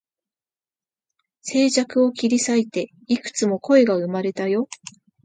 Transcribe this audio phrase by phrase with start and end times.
[1.43, 4.67] 静寂を切り裂いて、幾つも声が生まれたよ